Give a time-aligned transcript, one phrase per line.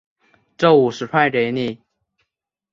[0.57, 1.79] 这五十块给你